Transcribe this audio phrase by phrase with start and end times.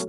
[0.00, 0.08] Nah,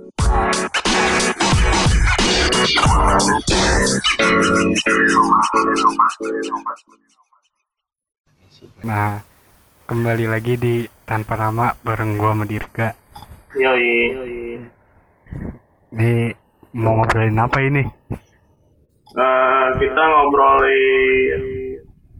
[9.84, 12.96] kembali lagi di tanpa nama bareng gua sama Dirga.
[13.60, 13.92] Yoi.
[15.92, 16.12] Ini
[16.80, 17.84] mau ngobrolin apa ini?
[19.12, 21.51] Eh, kita ngobrolin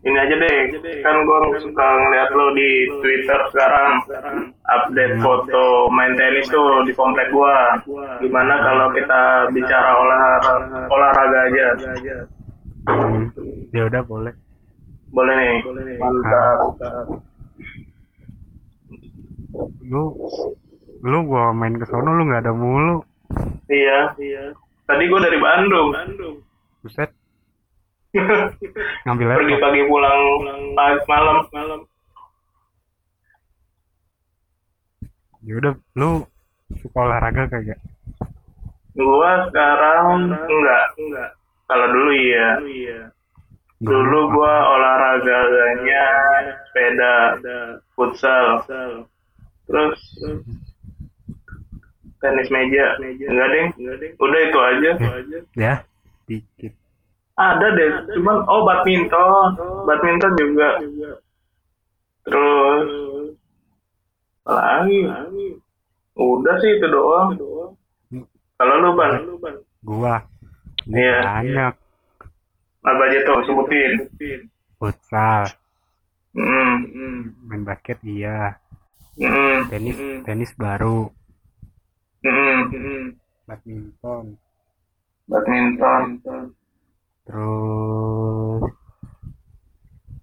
[0.03, 0.59] ini aja deh.
[1.07, 4.03] Kan gue suka ngeliat lo di Twitter sekarang
[4.67, 7.79] update foto main tenis tuh di komplek gua.
[8.19, 10.55] Gimana kalau kita bicara olahraga
[10.91, 11.67] olahraga aja?
[13.71, 14.35] Ya udah boleh.
[15.15, 15.57] Boleh nih.
[16.03, 16.59] Mantap.
[19.87, 20.19] Lu
[21.03, 23.07] lu gua main ke sono lu nggak ada mulu.
[23.71, 24.13] Iya.
[24.83, 25.95] Tadi gue dari Bandung.
[26.85, 27.22] Buset.
[28.13, 29.65] Ngambil Pergi laptop.
[29.65, 30.23] pagi pulang
[30.77, 31.81] pas malam.
[35.43, 36.23] Ya udah, lu
[36.79, 37.81] suka olahraga kagak?
[38.93, 41.31] Gua sekarang enggak.
[41.67, 42.61] Kalau dulu iya.
[43.83, 46.07] Dulu gua olahraganya
[46.71, 47.15] sepeda,
[47.99, 48.63] futsal,
[49.67, 49.99] terus
[52.23, 52.95] tenis meja.
[53.03, 53.67] Enggak deh,
[54.21, 54.91] udah itu aja.
[55.59, 55.75] Ya,
[56.31, 56.77] dikit.
[57.33, 59.49] Ada deh, cuman oh badminton,
[59.89, 60.69] badminton juga.
[62.29, 62.87] Terus
[64.45, 64.99] lagi?
[66.13, 67.35] Udah sih itu doang.
[68.61, 69.17] Kalau lu ban,
[69.83, 70.23] Gua.
[70.87, 71.19] Iya.
[71.25, 71.75] banyak.
[72.83, 74.11] Apa aja tuh sebutin?
[74.83, 75.47] futsal,
[76.35, 78.57] Hmm, main basket iya,
[79.15, 79.95] hmm, tenis
[80.27, 81.07] tenis baru,
[82.25, 83.15] hmm,
[83.47, 84.41] badminton,
[85.29, 86.03] badminton.
[87.27, 88.63] Terus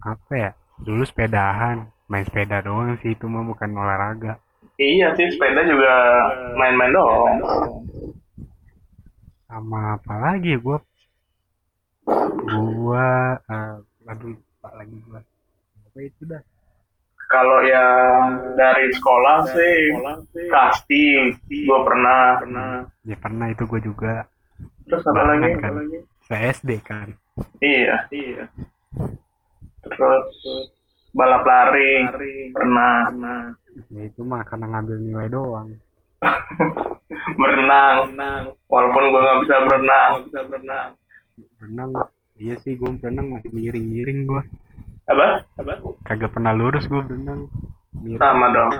[0.04, 0.52] apa ya?
[0.80, 4.40] Dulu sepedahan, main sepeda doang sih itu mah bukan olahraga.
[4.80, 5.94] Iya sih sepeda juga
[6.56, 7.36] main-main doang.
[9.52, 10.80] Sama apa lagi ya gua?
[12.48, 13.08] Gua
[13.44, 13.76] eh,
[14.08, 15.20] aduh lupa lagi gua.
[15.84, 16.40] Apa itu dah?
[17.30, 19.76] Kalau yang dari sekolah sih
[20.50, 21.02] pasti
[21.46, 22.42] gue pernah.
[23.06, 24.14] Ya pernah itu gua juga.
[24.88, 25.54] Terus apa lagi?
[25.62, 25.74] Kan.
[25.86, 27.18] Saya SD kan.
[27.60, 28.06] Iya.
[29.82, 30.26] Terus
[31.14, 32.06] balap lari
[32.54, 33.10] pernah.
[33.90, 35.70] Ya itu mah karena ngambil nilai doang.
[37.40, 38.14] Berenang.
[38.70, 40.12] Walaupun gue nggak bisa berenang.
[41.60, 41.90] Renang,
[42.40, 44.44] iya sih gua berenang masih miring-miring gua.
[45.10, 45.44] Apa?
[46.06, 47.48] Kagak pernah lurus gua berenang.
[48.00, 48.20] Miring.
[48.20, 48.72] Sama dong.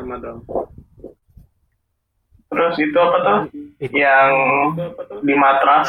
[2.50, 3.40] Terus itu apa tuh?
[3.94, 4.32] Yang
[5.24, 5.88] di matras.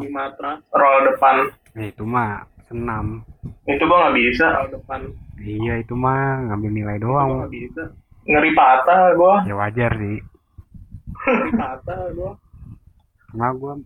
[0.00, 0.58] Di matras.
[0.72, 1.36] Roll depan.
[1.76, 3.22] Ya itu mah senam.
[3.68, 4.46] Itu gue nggak bisa.
[5.40, 7.46] Iya itu mah ngambil nilai doang.
[8.26, 9.34] Ngeri patah gue.
[9.48, 10.18] Ya wajar sih.
[11.54, 12.32] Patah gue.
[13.30, 13.78] Cuma gua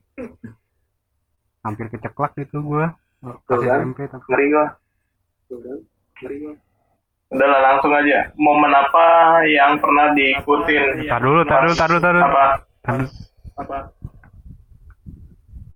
[1.64, 2.96] hampir keceklak itu gua.
[3.20, 3.84] Pas Tuh kan.
[3.84, 4.20] SMP tuh.
[4.28, 4.66] Ngeri gue.
[7.34, 8.30] Udah lah langsung aja.
[8.38, 9.06] Momen apa
[9.48, 11.08] yang pernah diikutin?
[11.08, 13.08] Tar dulu, tar dulu, tar dulu, tar dulu.
[13.58, 13.78] Apa?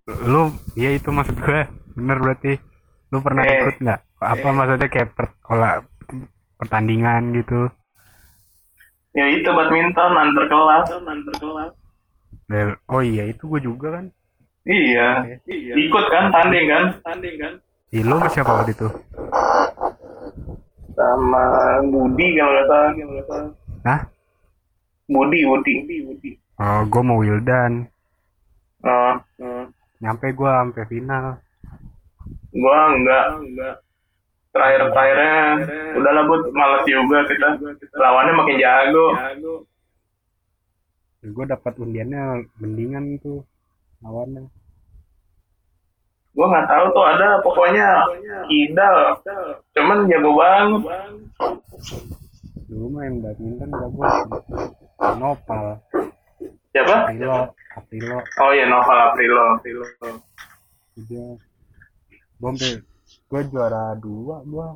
[0.08, 1.68] Lu, iya itu maksud gue.
[1.92, 2.56] Bener berarti.
[3.12, 3.60] Lu pernah Eh.
[3.60, 4.00] ikut nggak?
[4.18, 5.84] Apa maksudnya kayak per, olah,
[6.56, 7.68] pertandingan gitu?
[9.12, 10.86] Ya itu badminton antar kelas.
[10.96, 11.70] Antar kelas.
[12.88, 14.08] Oh iya itu gue juga kan.
[14.64, 15.38] Iya.
[15.76, 16.84] Ikut kan tanding kan?
[17.04, 17.52] Tanding kan?
[17.88, 18.88] Ih, lu sama siapa waktu itu?
[20.92, 21.42] Sama
[21.88, 22.66] Budi kalau nggak
[23.28, 23.48] salah.
[23.88, 24.00] Hah?
[25.08, 25.72] Budi, Budi.
[26.04, 26.30] Budi.
[26.60, 27.88] Oh, gue mau Wildan.
[28.84, 29.14] Oh,
[29.98, 31.24] Nyampe gue sampai final.
[32.54, 33.26] gua enggak.
[34.54, 35.36] Terakhir-terakhirnya
[35.98, 37.48] udahlah buat malas juga kita.
[37.94, 39.06] Lawannya makin jago.
[41.22, 43.42] Gue dapat undiannya mendingan tuh
[44.02, 44.46] lawannya.
[46.32, 47.86] Gua nggak tahu tuh ada pokoknya
[48.46, 48.96] Kidal.
[49.74, 50.82] Cuman jago banget.
[52.70, 54.02] Dulu main badminton jago.
[55.18, 55.78] Nopal,
[56.78, 57.10] Siapa?
[57.10, 59.58] Aprilo, Aprilo, Oh iya Noval Aprilo.
[60.94, 61.26] dia.
[62.38, 62.78] Gue sampai
[63.26, 64.68] gue juara dua gue.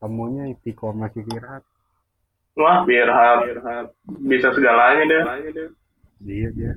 [0.00, 1.64] Temunya Tiko masih Firat.
[2.56, 3.08] Wah, biar
[4.28, 5.22] bisa segalanya deh.
[6.20, 6.72] Dia dia.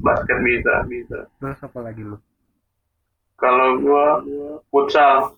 [0.00, 1.18] Basket bisa, bisa.
[1.40, 2.16] Terus apa lagi lu?
[3.38, 4.24] Kalau gua
[4.72, 5.30] futsal,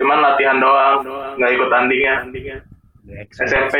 [0.00, 1.04] cuman latihan doang,
[1.36, 2.14] nggak ikut tandingnya.
[3.38, 3.74] SMP.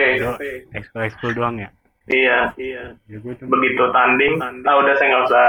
[0.77, 1.69] ekskul doang ya?
[2.07, 2.55] Iya.
[2.57, 5.47] Ya gue cuma Begitu tanding, ah udah saya nggak usah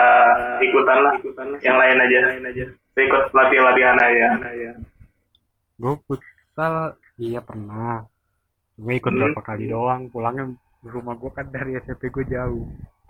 [0.59, 1.13] ikutan lah.
[1.61, 2.19] Yang lain aja.
[2.93, 4.27] Saya ikut latihan-latihan aja.
[5.77, 6.73] gue futsal
[7.17, 8.09] iya pernah.
[8.73, 9.21] Gue ikut Hmm.
[9.21, 10.09] berapa kali doang.
[10.09, 10.49] Pulangnya
[10.81, 12.65] rumah gue kan dari SMP gue jauh.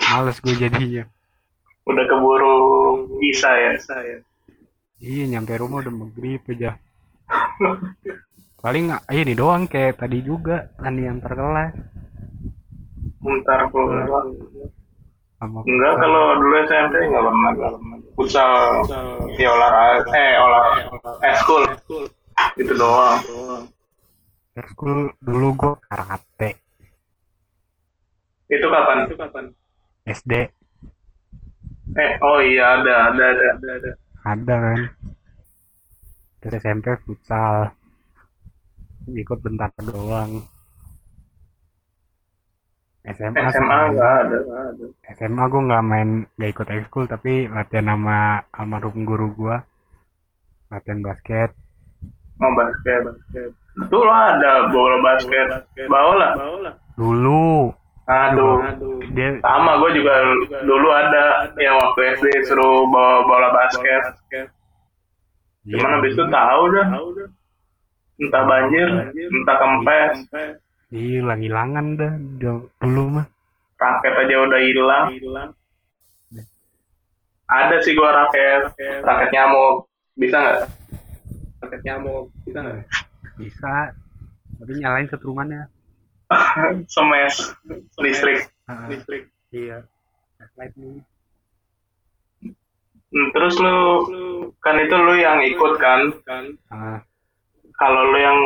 [0.07, 1.03] males gue jadinya
[1.83, 2.55] Udah keburu
[3.19, 3.75] bisa ya.
[4.97, 6.79] iya nyampe rumah udah maghrib aja
[8.57, 11.73] paling nggak ini doang kayak tadi juga tani antar kelas
[13.27, 14.31] Bentar pulang.
[15.37, 17.51] sama Enggak kalau dulu SMP enggak pernah.
[18.15, 18.51] Futsal
[19.37, 21.63] ya olahraga eh olahraga eh school
[22.57, 23.21] itu doang.
[24.57, 26.57] ekskul dulu gue karate
[28.49, 29.05] Itu kapan?
[29.05, 29.45] Itu kapan?
[30.09, 30.33] SD
[31.93, 33.69] Eh oh iya ada ada ada ada.
[33.77, 33.91] ada.
[34.25, 34.79] ada kan
[36.41, 37.69] terus SMP futsal
[39.13, 40.41] ikut bentar doang
[43.07, 44.37] SMA SMA enggak ada.
[44.43, 44.85] nggak ada.
[45.15, 49.57] SMA gue nggak main nggak ikut ekskul tapi latihan sama almarhum guru gue
[50.67, 51.51] latihan basket
[52.37, 53.01] Mau basket.
[53.01, 53.49] basket.
[53.89, 55.47] Dulu ada bola basket.
[55.89, 56.37] Bola.
[56.93, 57.73] dulu
[58.07, 58.63] Aduh.
[59.11, 60.13] dia Sama gue juga
[60.63, 64.03] dulu ada yang waktu SD suruh bawa bola basket.
[64.31, 66.87] dia Cuman habis itu tahu dah.
[68.17, 70.15] Entah banjir, entah kempes,
[70.91, 73.27] hilang hilangan dah dulu mah
[73.77, 75.51] raket aja udah hilang.
[77.47, 78.75] Ada sih gua raket,
[79.07, 79.87] raket nyamuk.
[80.19, 80.59] Bisa nggak?
[81.63, 82.81] Raket nyamuk, bisa nggak?
[83.37, 83.93] bisa
[84.57, 85.69] tapi nyalain setrumannya
[86.93, 87.53] Semes,
[88.01, 88.49] listrik.
[88.65, 89.29] Ah, Listrik.
[89.53, 89.85] iya
[90.57, 91.05] lightning
[93.07, 93.77] Hmm, Terus lu
[94.59, 96.11] kan itu lu yang ikut kan?
[96.67, 96.99] Ah,
[97.77, 98.39] Kalau lu yang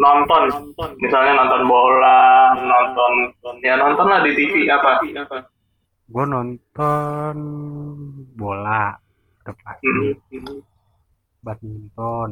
[0.00, 3.12] nonton, misalnya nonton bola, nonton
[3.60, 5.04] ya nonton lah di TV apa?
[6.08, 7.36] gue nonton
[8.32, 8.96] bola
[9.44, 10.60] udah pasti Hmm.
[11.44, 12.30] badminton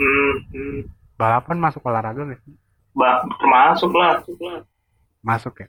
[0.00, 0.80] Hmm, hmm.
[1.20, 2.56] balapan masuk olahraga nggak sih
[3.36, 4.16] termasuk lah.
[5.20, 5.68] masuk ya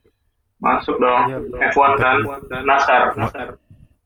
[0.64, 1.28] Masuk dong.
[1.28, 1.76] Iya.
[1.76, 2.18] F1 kan,
[2.64, 3.12] NASCAR,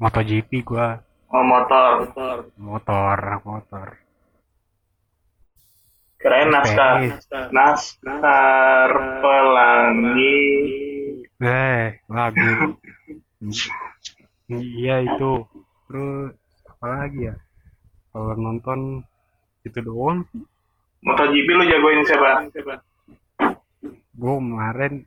[0.02, 0.88] MotoGP gue
[1.30, 2.10] oh, motor.
[2.58, 3.88] motor motor
[6.18, 6.98] Keren NASCAR.
[6.98, 7.26] FPS.
[7.54, 8.92] NASCAR
[9.22, 10.38] pelangi.
[11.38, 12.74] eh lagu
[14.50, 15.46] iya itu
[15.86, 16.34] terus
[16.66, 17.36] apa lagi ya
[18.10, 19.06] kalau nonton
[19.62, 20.42] itu doang sih
[21.06, 22.50] MotoGP lu jagoin siapa?
[24.18, 25.06] gue kemarin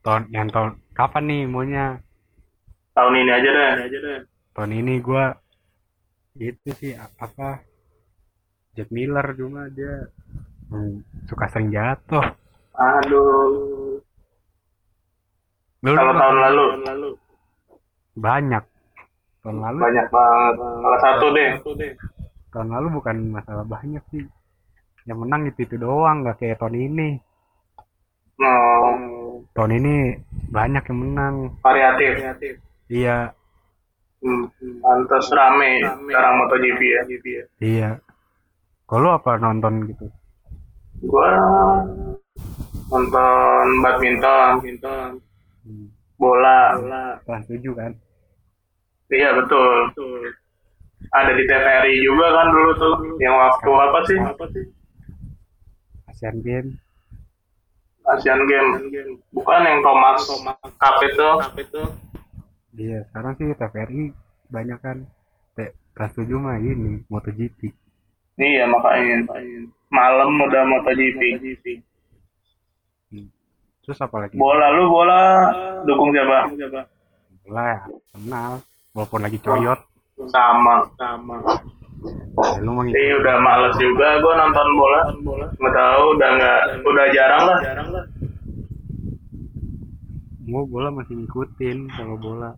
[0.00, 1.86] tahun yang tahun kapan nih maunya
[2.96, 3.72] Tahun ini aja deh.
[4.56, 5.24] tahun ini gue
[6.40, 7.60] itu sih apa
[8.72, 10.08] Jack Miller cuma dia
[10.72, 10.94] hmm,
[11.28, 12.24] suka sering jatuh.
[12.78, 13.98] Aduh.
[15.82, 16.64] Kalau tahun lalu.
[18.18, 18.64] Banyak.
[19.42, 19.78] Tahun lalu?
[19.78, 20.54] Banyak banget.
[20.58, 21.50] Salah satu deh.
[22.48, 24.24] tahun lalu bukan masalah banyak sih.
[25.04, 27.08] Yang menang itu itu doang nggak kayak tahun ini.
[28.38, 28.94] Oh,
[29.52, 29.94] tahun ini
[30.54, 31.34] banyak yang menang.
[31.60, 32.12] Variatif.
[32.88, 33.34] iya.
[34.18, 34.50] Hmm.
[34.82, 37.02] Pantes rame sekarang MotoGP ya.
[37.62, 37.90] iya.
[38.88, 40.08] Kalau lu apa nonton gitu
[41.04, 41.30] Gua
[42.88, 44.50] nonton badminton,
[45.62, 45.86] hmm.
[46.16, 46.60] bola.
[47.22, 47.92] kelas tujuh kan
[49.08, 49.88] Iya betul.
[51.16, 52.94] Ada di TVRI juga kan dulu tuh.
[53.16, 54.18] Yang waktu apa sih?
[56.12, 56.76] Asian Games
[58.08, 58.76] Asian Games.
[59.32, 60.24] Bukan yang Thomas
[60.80, 61.28] Cup itu.
[62.78, 64.02] iya sekarang sih TVRI
[64.54, 64.98] banyak kan
[65.98, 67.74] kelas tujuh mah ini MotoGP
[68.38, 69.26] Iya makanya.
[69.88, 71.20] Malam udah MotoGP.
[73.88, 75.48] terus apa lagi Bola lu bola
[75.88, 76.52] dukung siapa?
[77.40, 77.80] bola ya
[78.12, 78.52] kenal
[78.92, 79.80] walaupun lagi coyot
[80.28, 80.84] Sama.
[81.00, 81.40] Sama.
[81.40, 82.92] ya, lu.
[82.92, 85.00] Sih udah males juga gua nonton bola.
[85.56, 87.60] Nggak tahu udah nggak udah jarang lah.
[90.44, 92.50] gua bola masih ngikutin kalau bola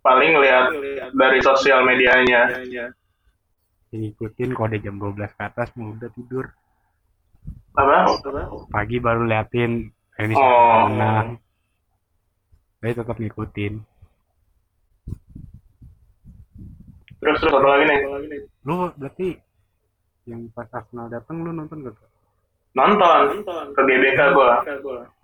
[0.00, 0.66] Paling lihat
[1.12, 2.48] dari sosial medianya.
[3.92, 6.46] Ngikutin kalau udah jam 12 ke atas mau udah tidur
[7.72, 8.06] Apa?
[8.68, 10.86] pagi baru liatin ini Oh.
[10.86, 11.38] menang
[12.78, 13.74] tapi tetap ngikutin
[17.20, 18.00] Terus terus apa lagi nih?
[18.64, 19.28] lu berarti
[20.24, 21.96] yang pas Arsenal datang lu nonton gak
[22.70, 23.42] Nonton
[23.74, 24.62] ke GBK gua.
[24.62, 24.78] ya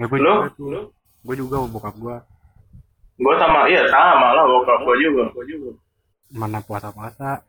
[0.04, 0.34] gue Lu?
[0.34, 0.90] juga tuh
[1.22, 2.16] gue juga mau bokap gue
[3.16, 5.24] Gua sama iya sama lah bokap gua juga.
[6.28, 7.40] mana puasa-puasa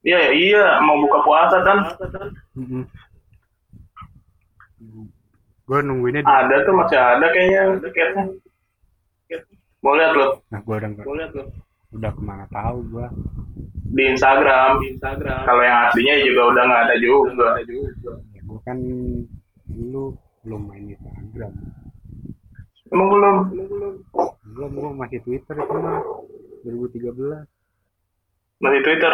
[0.00, 1.78] Iya iya mau buka puasa kan?
[5.60, 8.24] gue nungguinnya di Ada tuh masih ada kayaknya tiketnya.
[9.78, 11.06] Mau lihat lo nah gue udah nggak-
[11.90, 13.06] udah ke mana tahu gue
[13.88, 14.72] di Instagram.
[15.44, 17.46] Kalau yang aslinya juga udah nggak ada juga.
[18.30, 18.78] ya gue kan
[19.66, 20.04] dulu
[20.40, 21.52] belum main Instagram
[22.88, 23.36] Emang belum?
[24.48, 26.00] belum gua masih Twitter itu mah
[26.64, 27.44] 2013
[28.58, 29.12] Masih Twitter.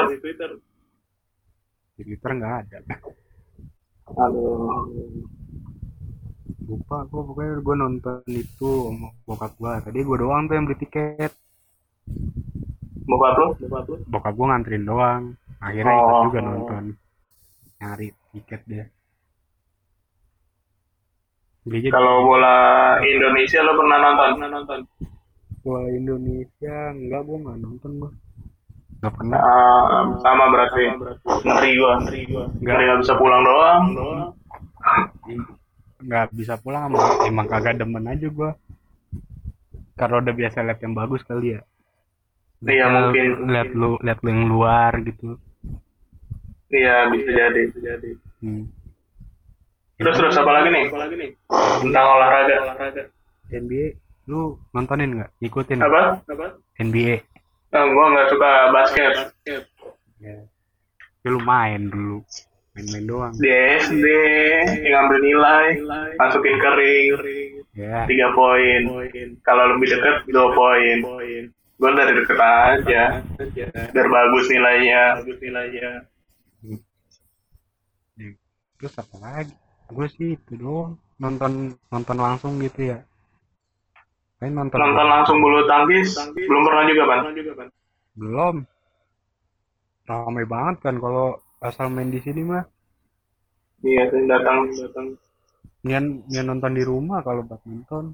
[1.97, 2.79] Di Twitter nggak ada
[4.25, 4.85] Aduh.
[6.69, 8.73] lupa gua pokoknya gua nonton itu
[9.27, 11.33] bokap gua tadi gua doang tuh yang beli tiket
[13.09, 13.47] Bokap lu?
[14.13, 15.23] bokap gua nganterin doang
[15.61, 16.25] akhirnya ikut Oh.
[16.25, 16.85] juga nonton
[17.81, 18.85] nyari tiket dia
[21.93, 22.55] Kalau bola
[23.01, 24.31] Indonesia lo pernah nonton?
[25.65, 28.11] bola Indonesia enggak gua nggak nonton gua
[29.05, 30.83] nggak pernah Ah, sama berarti.
[31.45, 31.93] Ngeri gua.
[32.01, 33.83] Ngeri nggak bisa pulang doang.
[36.01, 38.53] nggak bisa pulang emang, emang kagak demen aja gua
[39.95, 41.61] kalau udah biasa lihat yang bagus kali ya
[42.61, 43.49] Iya, mungkin.
[43.49, 45.37] lihat lu lihat lu yang luar gitu
[46.69, 47.63] Iya bisa jadi.
[48.43, 48.65] hmm.
[49.95, 50.85] Terus terus apa lagi nih?
[51.81, 52.57] Tentang olahraga.
[53.49, 53.95] NBA
[54.27, 55.89] lu nontonin nggak ngikutin nggak?
[56.27, 56.47] Apa?
[56.77, 57.17] NBA
[57.75, 59.13] Eh, gua nggak suka basket.
[60.23, 60.39] ya
[61.25, 62.21] lu main dulu
[62.77, 63.49] main-main doang Di
[63.81, 64.07] SD
[64.93, 65.67] ngambil nilai,
[66.21, 67.11] masukin ke ring,
[67.73, 68.83] ya tiga poin.
[69.41, 70.97] Kalau lebih deket dua poin.
[71.75, 73.25] Gue dari deket aja,
[73.91, 75.19] biar bagus nilainya.
[78.85, 79.55] terus apa lagi
[79.89, 83.01] gue sih itu doang nonton nonton langsung gitu ya
[84.41, 87.21] main nonton Nonton langsung bulu tangkis, belum pernah juga ban.
[88.15, 88.55] belum
[90.11, 91.27] ramai banget kan kalau
[91.69, 92.65] asal main di sini mah
[93.85, 94.59] Iya, sering datang.
[95.87, 98.05] nian nian nonton di rumah kalau badminton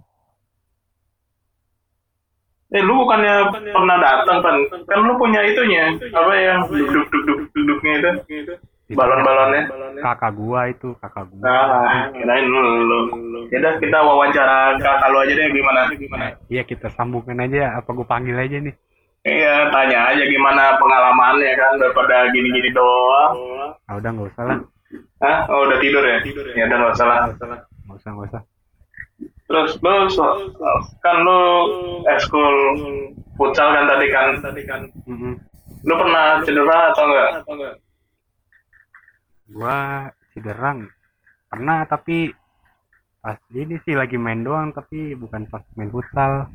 [2.71, 4.57] Eh, lu bukannya pernah datang kan?
[4.87, 8.11] Kan lu punya itunya, apa yang duduk duduk duduknya itu,
[8.93, 9.63] balon-balonnya.
[10.01, 12.61] kakak gua itu kakak gua Nah, kirain lu.
[12.83, 12.99] lu.
[13.49, 15.81] Yaudah kita wawancara kakak lu aja deh gimana?
[15.91, 16.27] Gimana?
[16.47, 18.75] iya kita sambungin aja apa gua panggil aja nih
[19.21, 23.33] Iya, tanya aja gimana pengalamannya kan daripada gini-gini doang.
[23.85, 24.59] ah udah nggak usah lah
[25.21, 25.39] Hah?
[25.47, 26.19] Oh, udah tidur ya?
[26.57, 27.19] Ya udah nggak usah lah.
[27.29, 27.37] nggak
[27.95, 28.43] usah nggak usah
[29.45, 30.39] Terus lu so-
[30.99, 31.41] kan lu
[32.09, 32.55] ekskul
[33.35, 34.81] futsal kan tadi kan?
[35.05, 35.35] Mm-mm.
[35.83, 37.31] Lu pernah cedera atau enggak?
[39.51, 40.87] Gua cederang
[41.51, 42.31] pernah tapi
[43.21, 46.49] pas ini sih lagi main doang tapi bukan pas main futsal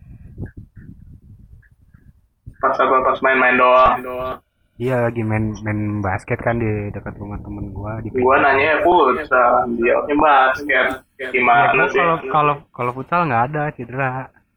[2.56, 4.42] Pas apa pas main-main doang.
[4.76, 9.70] iya lagi main main basket kan di dekat rumah temen gua di Gua nanya futsal,
[9.78, 10.88] dia basket.
[11.16, 12.00] Ya, Gimana gua sih?
[12.02, 14.12] kalau kalau kalau futsal nggak ada cedera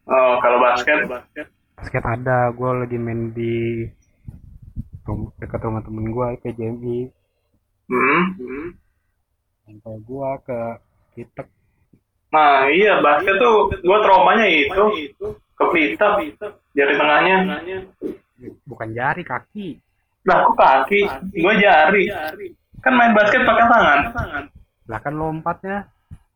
[0.08, 1.04] Oh, kalau basket?
[1.76, 3.84] basket ada gua lagi main di
[5.40, 6.98] dekat rumah temen gua PJMI
[7.88, 8.76] Hmm.
[9.64, 10.60] sampai gua ke
[11.14, 11.48] Kitek
[12.28, 14.84] Nah, iya basket tuh gua traumanya itu
[15.54, 16.20] ke pita
[16.70, 17.36] jari tengahnya.
[18.62, 19.80] bukan jari kaki
[20.22, 21.08] Lah, kok kaki?
[21.40, 22.04] Gua jari.
[22.78, 24.00] Kan main basket pakai tangan.
[24.84, 25.88] lah kan lompatnya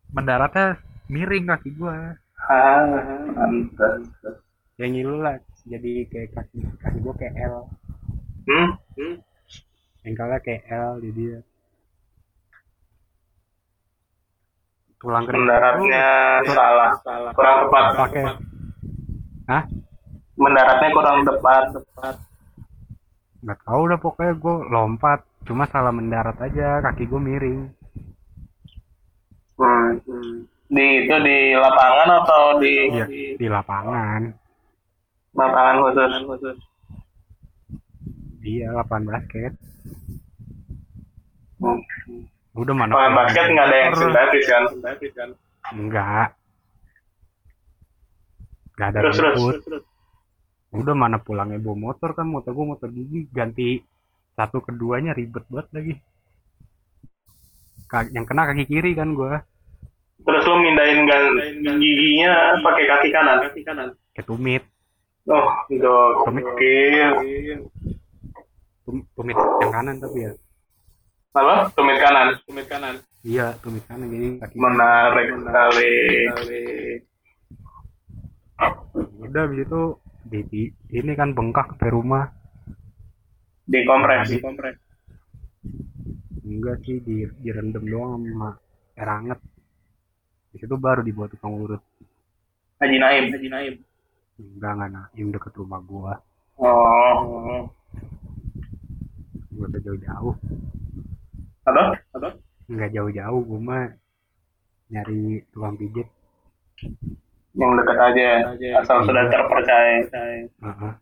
[0.09, 2.81] mendaratnya miring kaki gua Ah,
[3.31, 4.01] pantas.
[4.75, 7.69] yang ngilu lah jadi kayak kaki kaki gua kayak L
[8.43, 8.69] Hmm?
[10.03, 11.39] Ankle kayak L di dia
[15.03, 16.07] tulang kering Mendaratnya
[16.47, 16.91] salah.
[17.35, 17.83] Kurang tepat.
[17.99, 18.23] pakai
[19.51, 19.63] Hah?
[20.39, 21.63] Mendaratnya kurang tepat.
[23.43, 27.61] nggak tahu udah pokoknya gue lompat cuma salah mendarat aja kaki gue miring
[29.53, 30.49] Hmm.
[30.73, 33.05] Di itu di lapangan atau di iya
[33.37, 34.33] di lapangan
[35.37, 36.57] lapangan khusus?
[38.43, 39.53] Iya lapangan basket
[41.55, 41.79] Hmm.
[42.53, 44.01] udah mana Lapangan basket nggak ada yang motor.
[44.03, 44.45] sintetis
[45.15, 45.29] kan?
[45.71, 46.27] enggak
[48.73, 49.35] nggak ada Terus terus.
[49.37, 49.55] rumput
[50.73, 53.79] udah mana pulangnya bawa motor kan motor gue motor gigi ganti
[54.33, 55.93] satu keduanya ribet banget lagi
[57.85, 59.33] Ka- yang kena kaki kiri kan gue
[60.19, 61.35] Terus lu mindahin gan-
[61.77, 63.39] giginya pakai kaki kanan.
[64.13, 64.63] ketumit
[65.23, 66.27] Oh, gokil.
[67.15, 67.71] Tum-
[68.85, 70.31] tumit yang kanan tapi ya.
[71.33, 71.71] Apa?
[71.73, 72.95] Tumit kanan.
[73.23, 75.93] iya tumit kanan jadi kaki Menarik sekali.
[79.23, 79.81] udah habis itu
[80.23, 82.27] di, di- ini kan bengkak ke rumah.
[83.65, 84.27] Di kompres.
[86.43, 88.51] enggak sih di direndam doang sama
[88.99, 89.39] air hangat.
[90.51, 91.79] Di situ baru dibuat tukang urut.
[92.83, 93.31] Haji Naim.
[94.37, 95.27] enggak enggak naim.
[95.31, 96.13] Deket rumah gua.
[96.59, 97.71] Oh.
[99.73, 100.35] Udah jauh-jauh.
[101.65, 101.83] Apa?
[102.69, 103.83] enggak jauh-jauh gua mah
[104.93, 106.07] nyari tukang pijit.
[107.57, 108.27] Yang dekat aja
[108.85, 110.05] asal sudah terpercaya.
[110.45, 110.93] Heeh.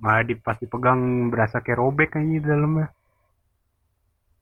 [0.00, 2.88] malah di pas dipegang berasa kayak robek kayaknya di dalamnya.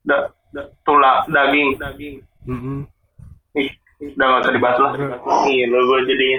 [0.07, 2.23] Da, da- tulang daging.
[2.47, 2.87] Mm-mm.
[3.59, 3.73] ih
[4.15, 4.93] udah nggak usah dibahas lah.
[5.51, 6.39] Nih lo gue jadinya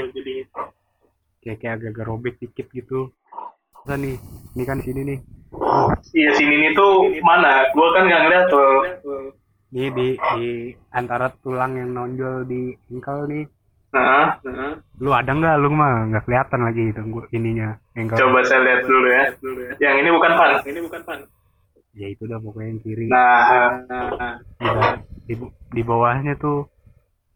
[1.43, 3.11] kayak kayak agak-agak robek dikit gitu.
[3.83, 4.15] Nah nih,
[4.55, 5.19] ini kan sini nih.
[6.13, 8.71] Iya sini nih tuh mana gue kan nggak ngeliat tuh
[9.69, 10.47] Ini di di
[10.89, 13.45] antara tulang yang nonjol di engkel nih.
[13.93, 14.33] nah
[14.97, 15.55] Lu ada nggak?
[15.61, 18.17] Lu mah nggak kelihatan lagi itu gua- ininya engkel.
[18.17, 19.23] coba saya lihat dulu ya
[19.77, 21.19] yang ini bukan pan ini bukan pan
[21.93, 23.05] Ya itu udah pokoknya yang kiri.
[23.09, 23.69] nah
[24.57, 25.33] Di, ba- di,
[25.69, 26.65] di bawahnya tuh.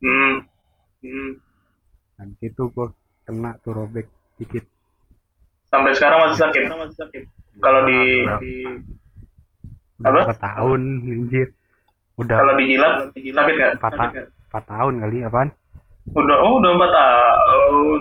[0.01, 0.33] hmm,
[1.01, 1.31] hmm.
[2.17, 2.89] Nah, di situ gua
[3.25, 4.65] kena tuh robek dikit.
[5.69, 7.23] sampai sekarang masih sakit
[7.61, 8.01] kalau di,
[8.41, 8.53] di
[10.01, 10.09] Apa?
[10.09, 11.47] berapa tahun anjir.
[12.17, 13.93] Udah kalau dijilat sakit nggak empat,
[14.49, 15.49] empat tahun kali apaan?
[16.03, 17.99] udah oh udah empat tahun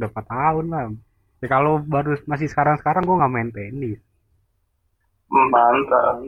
[0.00, 0.84] Udah empat tahun lah.
[1.44, 4.00] Ya, kalau baru masih sekarang-sekarang gua nggak main tenis.
[5.26, 6.22] Mantap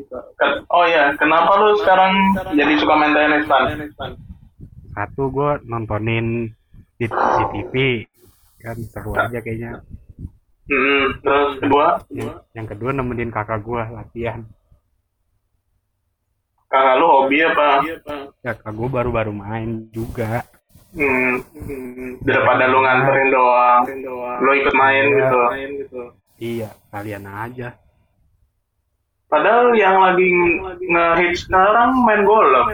[0.74, 2.12] oh ya kenapa lu sekarang
[2.58, 4.18] jadi suka main tenis pan
[4.98, 6.50] satu gue nontonin
[6.98, 7.74] di, di TV
[8.58, 9.78] kan seru aja kayaknya
[10.68, 11.86] hmm, terus kedua?
[12.12, 14.40] Yang, yang kedua nemenin kakak gue latihan.
[16.68, 17.80] Kakak lu hobi apa?
[18.44, 20.44] Ya kakak gue baru-baru main juga.
[20.92, 21.40] Hmm,
[22.24, 23.82] daripada lu nganterin doang.
[24.40, 25.16] Lu ikut main Iya.
[25.20, 25.40] gitu.
[26.38, 27.68] Iya kalian aja.
[29.28, 30.24] Padahal yang lagi
[30.80, 32.72] ngehit sekarang main golf.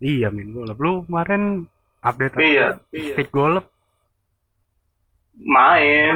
[0.00, 0.76] Iya main golf.
[0.80, 1.68] Lu kemarin
[2.00, 2.80] update Iya.
[2.88, 3.64] stick golf
[5.40, 6.12] main.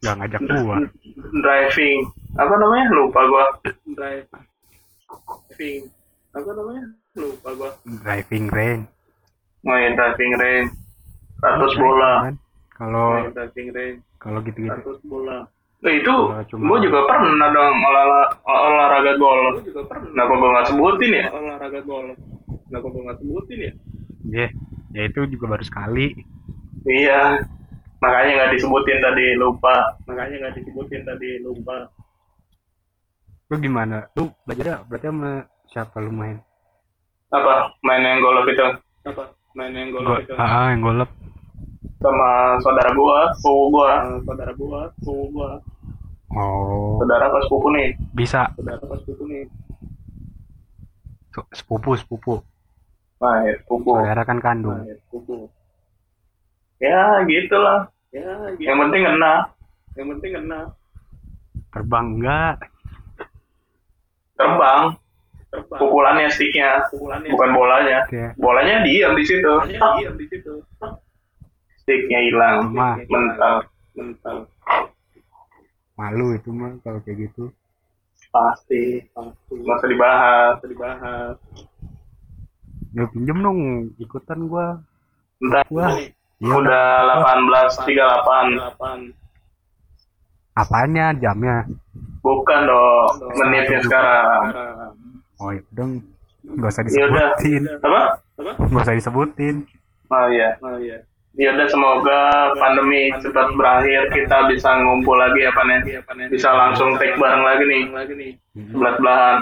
[0.00, 0.76] Gak ngajak gua.
[1.40, 1.98] driving.
[2.36, 2.86] Apa namanya?
[2.92, 3.46] Lupa gua.
[3.86, 5.80] Driving.
[6.30, 6.84] Apa namanya?
[7.16, 7.70] Lupa gua.
[7.84, 8.84] Driving range.
[9.60, 10.70] Main driving range.
[11.40, 12.12] 100 bola.
[12.76, 13.98] kalau main driving range.
[14.16, 14.72] kalau gitu-gitu.
[14.72, 15.38] 100 bola.
[15.80, 16.12] Nah, itu
[16.52, 19.64] cuma- gua juga pernah dong olah- olahraga golf.
[19.64, 21.26] Kenapa gua nggak sebutin ya?
[21.32, 22.16] Olahraga golf.
[22.68, 23.72] Kenapa gua nggak sebutin ya?
[24.30, 24.46] ya
[24.92, 26.12] ya itu juga baru sekali.
[26.84, 27.40] Iya.
[28.00, 29.74] Makanya nggak disebutin tadi lupa.
[30.08, 31.76] Makanya nggak disebutin tadi lupa.
[33.50, 36.38] lu gimana lu belajar berarti sama siapa lu main
[37.34, 37.74] Apa?
[37.82, 38.62] Main yang golf itu?
[39.02, 39.26] Apa?
[39.58, 41.10] Main yang golf Go- ah yang golf
[41.98, 43.92] sama saudara gua, sepupu gua,
[44.24, 45.50] saudara gua, sepupu gua,
[46.32, 49.44] oh saudara pas sepupu nih, bisa saudara pas sepupu nih.
[51.52, 52.34] Sepupu sepupu
[53.20, 53.90] Nah, ya, sepupu.
[53.98, 55.50] saudara kan kandung Nah, ya, sepupu.
[56.80, 57.92] Ya, gitulah.
[58.10, 59.34] Ya, Yang penting kena.
[59.94, 60.60] Yang penting kena.
[61.70, 62.54] terbang enggak
[64.34, 64.98] Terbang.
[65.50, 66.82] Pukulannya sticknya,
[67.30, 68.06] bukan bolanya.
[68.10, 69.52] ya Bolanya diam di situ.
[69.70, 70.62] Diam di situ.
[71.82, 72.70] Sticknya hilang.
[72.74, 72.98] Mah.
[73.06, 73.54] Mental.
[73.94, 74.36] Mental.
[76.00, 77.52] malu itu mah kalau kayak gitu
[78.32, 79.04] Pasti.
[79.12, 79.52] Pasti.
[79.52, 80.56] Usah dibahas.
[80.64, 81.36] dibahas.
[82.96, 83.58] ya pinjem dong
[84.00, 84.80] ikutan gua
[85.40, 85.64] Bentar.
[85.68, 85.92] Wah,
[86.40, 86.88] iya Udah
[87.84, 89.12] 18.38.
[90.52, 91.64] apanya jamnya
[92.20, 93.32] Bukan dong.
[93.34, 94.52] Menitnya sekarang.
[95.38, 95.90] oh itu dong
[96.42, 98.02] nggak usah Ya disebutin Apa?
[98.58, 99.56] nggak usah disebutin
[100.08, 100.58] Oh iya.
[100.58, 100.98] Oh iya.
[101.38, 102.20] Ya udah semoga
[102.58, 106.02] pandemi cepat berakhir kita bisa ngumpul lagi apa nih?
[106.26, 107.82] Bisa langsung take bareng lagi nih.
[108.74, 109.36] Belat belahan.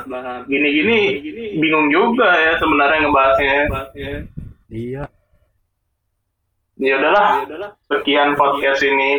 [0.45, 1.25] Gini-gini
[1.57, 3.57] bingung juga ya sebenarnya ngebahasnya.
[4.69, 5.09] iya
[6.79, 7.43] Ya udahlah.
[7.91, 9.19] Sekian podcast ini.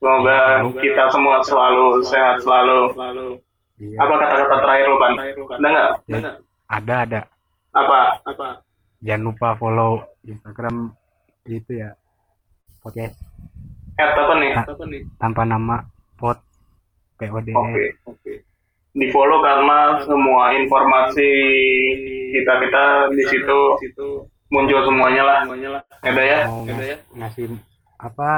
[0.00, 2.96] Semoga kita semua selalu sehat selalu.
[3.76, 5.12] iya Apa kata-kata terakhir lu, Pan?
[5.60, 5.90] Ada nggak?
[6.08, 6.18] Ya,
[6.66, 7.20] ada ada
[7.76, 8.00] Apa?
[8.24, 8.48] Apa?
[9.04, 10.88] jangan lupa follow Instagram
[11.44, 11.92] itu ya
[12.80, 13.12] podcast
[14.00, 14.56] At apa nih?
[14.56, 14.72] Ta-
[15.20, 15.84] tanpa nama
[16.16, 16.40] POD
[17.52, 18.32] Oke, oke.
[18.92, 21.28] Di follow karena semua informasi
[22.32, 23.58] kita kita di situ
[24.48, 25.40] muncul semuanya lah.
[26.02, 26.40] Ya udah ya.
[26.46, 27.44] mau ngas- ngasih
[27.96, 28.30] apa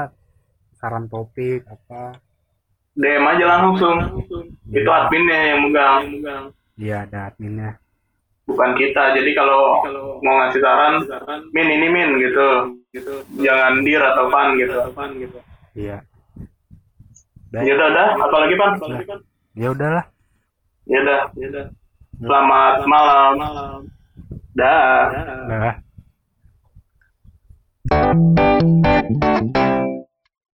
[0.75, 2.15] saran topik apa
[2.95, 3.97] DM aja langsung.
[4.69, 6.03] Itu adminnya yang megang,
[6.75, 7.79] iya ada adminnya
[8.45, 9.15] bukan kita.
[9.15, 9.83] Jadi kalau
[10.21, 10.95] mau ngasih saran,
[11.51, 12.73] min ini min gitu.
[13.39, 14.79] Jangan dir atau fan gitu.
[15.75, 16.03] iya
[17.49, 18.09] Ya udah udah.
[18.19, 18.71] Apalagi pan?
[19.55, 20.05] ya udahlah
[20.85, 21.21] Ya udah.
[22.19, 23.33] Selamat malam.
[24.53, 25.07] Dah.
[25.47, 25.75] Dah.
[28.09, 29.58] Thank you.